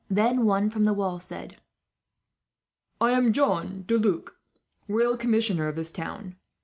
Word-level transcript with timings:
Then 0.09 0.45
one 0.47 0.71
from 0.71 0.85
the 0.85 0.93
wall 0.95 1.19
said: 1.19 1.57
"I 2.99 3.11
am 3.11 3.31
John 3.33 3.83
De 3.85 3.99
Luc, 3.99 4.35
royal 4.87 5.15
commissioner 5.15 5.67
of 5.67 5.75
this 5.75 5.91
town. 5.91 6.37